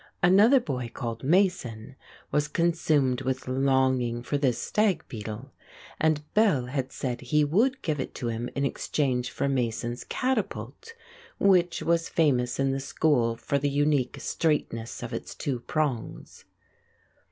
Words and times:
Another 0.23 0.59
boy 0.59 0.89
called 0.91 1.23
Mason 1.23 1.95
was 2.31 2.47
consumed 2.47 3.21
with 3.21 3.47
longing 3.47 4.23
for 4.23 4.35
this 4.35 4.57
stag 4.57 5.07
beetle; 5.07 5.51
and 5.99 6.23
Bell 6.33 6.65
had 6.65 6.91
said 6.91 7.21
he 7.21 7.43
would 7.43 7.83
give 7.83 7.99
it 7.99 8.15
to 8.15 8.29
him 8.29 8.49
in 8.55 8.65
exchange 8.65 9.29
for 9.29 9.47
Mason's 9.47 10.03
catapult, 10.05 10.95
which 11.37 11.83
was 11.83 12.09
famous 12.09 12.59
in 12.59 12.71
the 12.71 12.79
school 12.79 13.35
for 13.35 13.59
the 13.59 13.69
unique 13.69 14.19
straightness 14.19 15.03
of 15.03 15.13
its 15.13 15.35
two 15.35 15.59
prongs. 15.59 16.45